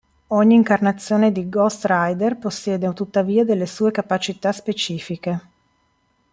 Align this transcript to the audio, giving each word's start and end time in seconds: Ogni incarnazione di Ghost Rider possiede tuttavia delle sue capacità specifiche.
Ogni 0.29 0.55
incarnazione 0.55 1.31
di 1.31 1.47
Ghost 1.47 1.85
Rider 1.85 2.39
possiede 2.39 2.91
tuttavia 2.91 3.45
delle 3.45 3.67
sue 3.67 3.91
capacità 3.91 4.51
specifiche. 4.51 5.41